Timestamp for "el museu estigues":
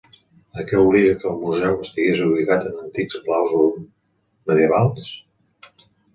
1.31-2.23